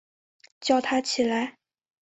[0.59, 1.59] 叫他起来